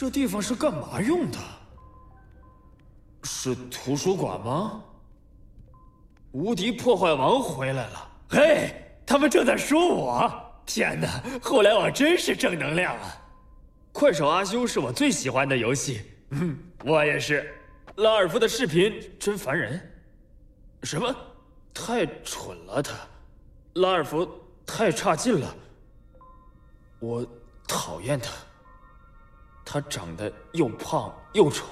[0.00, 1.36] 这地方是干嘛用的？
[3.22, 4.82] 是图书馆吗？
[6.32, 8.10] 无敌破坏王回来了！
[8.30, 8.74] 嘿，
[9.04, 10.32] 他们正在说我。
[10.64, 13.14] 天哪，互联网真是正能量啊！
[13.92, 16.00] 快手阿修是我最喜欢的游戏。
[16.30, 17.54] 嗯，我也是。
[17.96, 19.78] 拉尔夫的视频真烦人。
[20.82, 21.14] 什么？
[21.74, 22.94] 太蠢了他。
[23.74, 24.26] 拉尔夫
[24.64, 25.54] 太差劲了，
[27.00, 27.26] 我
[27.68, 28.30] 讨厌他。
[29.72, 31.64] 他长得又胖又丑，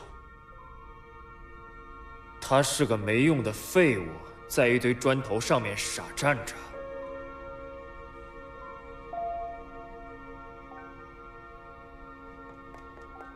[2.40, 4.06] 他是个没用的废物，
[4.46, 6.54] 在一堆砖头上面傻站着。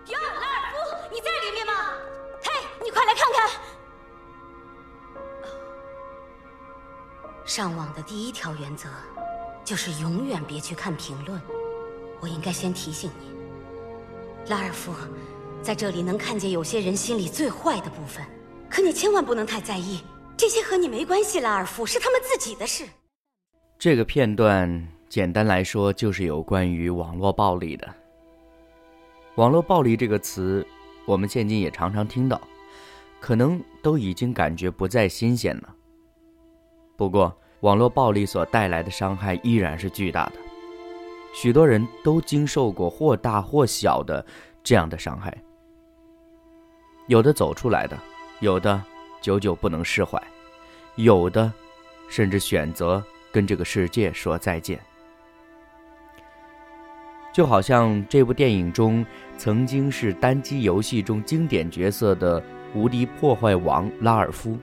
[0.06, 0.76] 哟，拉尔夫，
[1.10, 1.72] 你在里面吗？
[2.44, 2.52] 嘿，
[2.84, 3.50] 你快来看看。
[7.44, 8.88] 上网的第一条原则，
[9.64, 11.42] 就是永远别去看评论。
[12.20, 13.41] 我应该先提醒你。
[14.52, 14.92] 拉尔夫，
[15.62, 18.22] 在这里能看见有些人心里最坏的部分，
[18.68, 20.02] 可你千万不能太在意，
[20.36, 21.40] 这些和你没关系。
[21.40, 22.84] 拉尔夫是他们自己的事。
[23.78, 27.88] 这个片段简单来说就是有关于网络暴力的。
[29.36, 30.66] 网络暴力这个词，
[31.06, 32.38] 我们现今也常常听到，
[33.20, 35.74] 可能都已经感觉不再新鲜了。
[36.94, 40.32] 不过，网络暴力所带来的伤害依然是巨大的。
[41.32, 44.24] 许多人都经受过或大或小的
[44.62, 45.36] 这样的伤害，
[47.06, 47.98] 有的走出来的，
[48.40, 48.80] 有的
[49.20, 50.22] 久久不能释怀，
[50.96, 51.52] 有的
[52.08, 54.78] 甚至选择跟这个世界说再见。
[57.32, 59.04] 就好像这部电影中
[59.38, 62.44] 曾经是单机游戏中经典角色的
[62.74, 64.58] 无敌破坏王拉尔夫，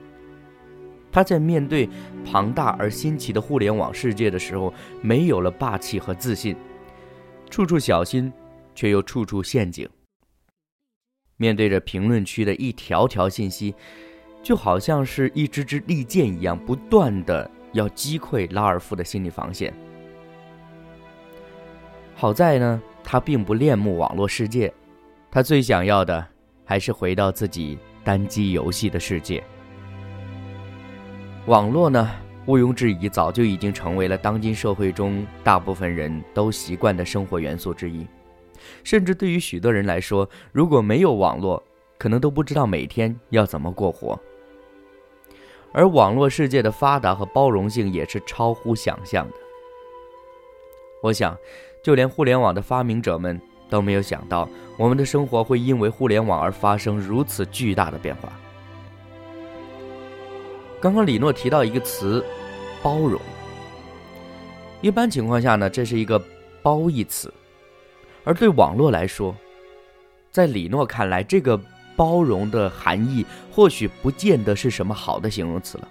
[1.12, 1.90] 他在面对
[2.26, 6.56] 庞大而新奇的互联网世界的时候，没有了霸气和自信，
[7.50, 8.32] 处处小心，
[8.76, 9.90] 却又处处陷阱。
[11.38, 13.74] 面对着评论区的一条条信息，
[14.44, 19.74] 就好像是一支支利剑一样，不断的要击溃拉尔夫的心理防线。
[22.14, 24.74] 好在呢，他并不恋慕网络世界，
[25.32, 26.28] 他最想要的
[26.66, 29.44] 还是回到自己单机游戏的世界。
[31.50, 32.08] 网络呢，
[32.46, 38.06] 毋庸置疑，早就已经成为了当今社会中大部分人都习惯的生活元素之一。
[38.84, 41.64] 甚至对于许多人来说，如果没有网络，
[41.98, 44.20] 可能都不知道每天要怎么过活。
[45.72, 49.34] 而网络世界的发达和包容性也是超乎想象的。
[51.02, 51.36] 我想。
[51.82, 58.30] 就连互联网的发明者们都没有想到，我们的生活会因为互联网而发生如此巨大的变化。
[60.82, 62.24] 刚刚李诺提到一个词
[62.82, 63.20] “包容”，
[64.80, 66.18] 一般情况下呢，这是一个
[66.62, 67.34] 褒义词，
[68.24, 69.36] 而对网络来说，
[70.32, 71.60] 在李诺看来，这个
[71.98, 75.88] 包容的含义或许不见得是什么好的形容词了。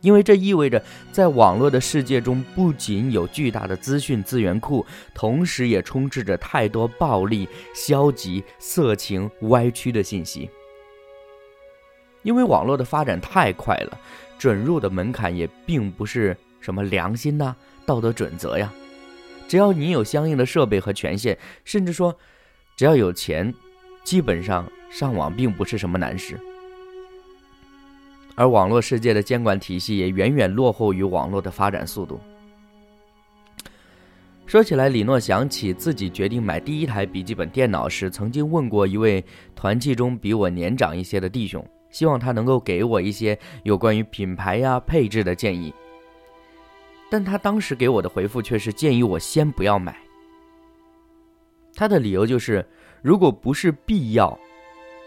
[0.00, 10.48] 因为这意味着，在网络的世界中，不仅有巨大的资讯资源库，同时也充斥着太多暴力、消极、色情、歪曲的信息。
[12.22, 13.98] 因为网络的发展太快了，
[14.38, 18.72] 准入的门槛也并不是什么良心呐、道德准则呀。
[19.48, 22.16] 只要你有相应的设备和权限，甚至说，
[22.76, 23.52] 只要有钱，
[24.02, 26.38] 基本上上网并不是什么难事。
[28.34, 32.18] 而网络世界的监管体系也远远落后于网络的发展速度。
[34.46, 39.22] 说起来，李诺想起自己决定买第一台笔记本电脑时，曾经问过一位
[39.54, 45.72] 团契中比我年长一些的弟兄，希望他能够给我一些有关于品牌呀、配置的建议。
[47.08, 49.96] 但他当时给我的回复却是建议我先不要买。
[51.74, 52.66] 他的理由就是，
[53.00, 54.38] 如果不是必要，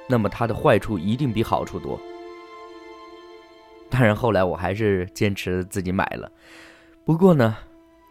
[0.07, 1.99] 那么它的坏处一定比好处多。
[3.89, 6.31] 当然，后来我还是坚持自己买了。
[7.03, 7.55] 不过呢，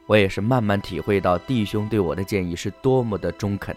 [0.06, 3.76] 我也是慢慢体会到弟兄对我的建议是多么的中肯。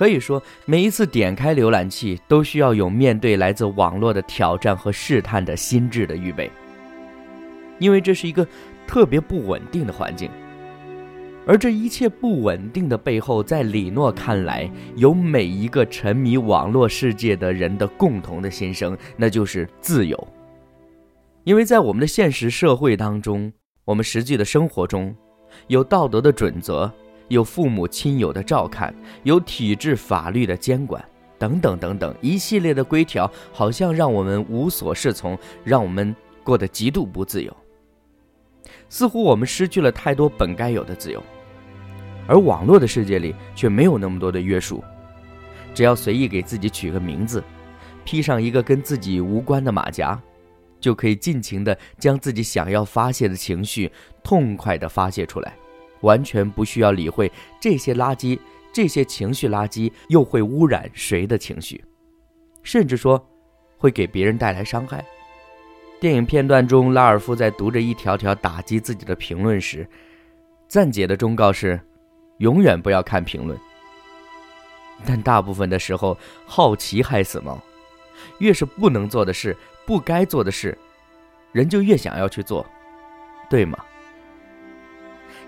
[0.00, 6.50] 可以说，每一次点开浏览器，都需要有面对来自网络的挑战和试探的心智的预备。
[7.78, 8.48] 因为这是一个
[8.86, 10.30] 特别不稳定的环境。
[11.46, 20.28] 而这一切不稳定的背后，在李诺看来，有每一个沉迷网络世界的人的共同的心声，那就是自由。
[21.44, 23.52] 因为在我们的现实社会当中，
[23.84, 25.14] 我们实际的生活中，
[25.66, 26.90] 有道德的准则，
[27.30, 28.92] 有父母亲友的照看，
[29.22, 31.02] 有体制法律的监管，
[31.38, 37.56] 等等等等，一系列的规条，好像让我们无所适从，让我们过得极度不自由。
[38.88, 41.22] 似乎我们失去了太多本该有的自由。
[42.26, 44.82] 而网络的世界里却没有那么多的约束，
[45.72, 47.42] 只要随意给自己取个名字，
[48.04, 50.20] 披上一个跟自己无关的马甲，
[50.80, 53.90] 就可以尽情的将自己想要发泄的情绪
[54.24, 55.54] 痛快的发泄出来，
[56.00, 57.30] 完全不需要理会
[57.60, 58.38] 这些垃圾、
[58.72, 61.82] 这些情绪垃圾又会污染谁的情绪，
[62.62, 63.24] 甚至说
[63.76, 65.04] 会给别人带来伤害。
[66.00, 69.86] 电影片段中，拉尔夫在读着一条条打击自己的评论时，
[70.68, 71.80] 暂解的忠告是。
[72.38, 73.60] 永远不要看评论，
[75.04, 76.16] 但大部分的时候，
[76.46, 77.60] 好奇害死猫。
[78.38, 79.54] 越是不能做的事、
[79.84, 80.74] 不该做的事，
[81.52, 82.64] 人就越想要去做，
[83.50, 83.78] 对吗？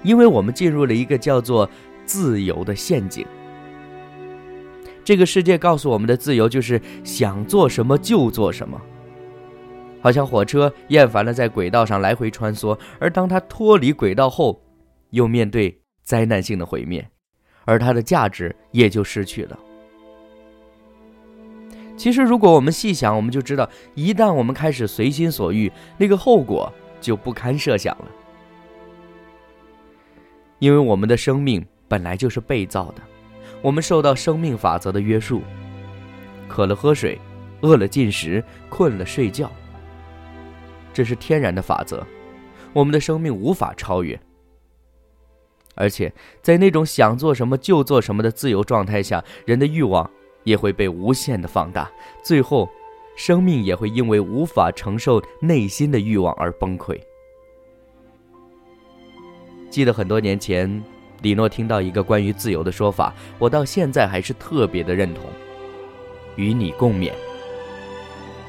[0.02, 1.68] 因为我们进入了一个叫做
[2.04, 3.26] 自由的陷阱。
[5.04, 8.80] 这个世界告诉我们的自由就是想做什么就做什么，
[10.00, 14.62] 好像火车厌烦了在轨道上来回穿梭，而当它脱离轨道后，
[15.10, 15.78] 又面对。
[16.04, 17.08] 灾难性的毁灭，
[17.64, 19.56] 而它的价值也就失去了。
[21.96, 26.70] 其实，如果我们细想，我们就知道，一旦我们开始随心所欲，那个后果
[27.00, 28.06] 就不堪设想了。
[30.62, 33.02] 因为我们的生命本来就是被造的，
[33.60, 35.42] 我们受到生命法则的约束：
[36.46, 37.18] 渴了喝水，
[37.62, 39.50] 饿了进食，困了睡觉。
[40.92, 42.06] 这是天然的法则，
[42.72, 44.16] 我们的生命无法超越。
[45.74, 50.08] 而且，在那种想做什么就做什么的自由状态下，人的欲望
[50.44, 51.90] 也会被无限的放大，
[52.22, 52.70] 最后，
[53.16, 57.00] 生命也会因为无法承受内心的欲望而崩溃。
[59.72, 60.84] 记得很多年前，
[61.22, 65.24] 李诺听到一个关于自由的说法，我到现在还是特别的认同，
[66.36, 67.10] 与你共勉。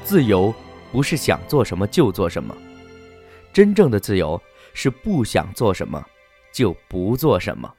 [0.04, 0.54] 自由
[0.92, 2.54] 不是想做什么就做什么，
[3.54, 4.38] 真正的自由
[4.74, 6.04] 是不想做什么。
[6.52, 7.74] 就不做什么。